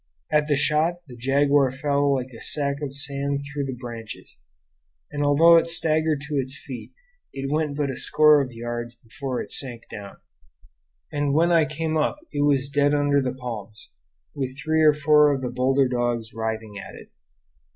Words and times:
At 0.31 0.47
the 0.47 0.55
shot 0.55 0.95
the 1.05 1.15
jaguar 1.15 1.71
fell 1.71 2.15
like 2.15 2.31
a 2.35 2.41
sack 2.41 2.81
of 2.81 2.91
sand 2.91 3.41
through 3.53 3.65
the 3.65 3.77
branches, 3.79 4.39
and 5.11 5.23
although 5.23 5.57
it 5.57 5.67
staggered 5.67 6.21
to 6.21 6.39
its 6.39 6.57
feet 6.57 6.91
it 7.33 7.51
went 7.51 7.77
but 7.77 7.91
a 7.91 7.95
score 7.95 8.41
of 8.41 8.51
yards 8.51 8.95
before 8.95 9.43
it 9.43 9.51
sank 9.51 9.83
down, 9.91 10.17
and 11.11 11.35
when 11.35 11.51
I 11.51 11.65
came 11.65 11.97
up 11.97 12.17
it 12.33 12.41
was 12.43 12.71
dead 12.71 12.95
under 12.95 13.21
the 13.21 13.35
palms, 13.35 13.91
with 14.33 14.57
three 14.57 14.81
or 14.81 14.95
four 14.95 15.31
of 15.31 15.43
the 15.43 15.49
bolder 15.51 15.87
dogs 15.87 16.33
riving 16.33 16.79
at 16.79 16.95
it. 16.95 17.11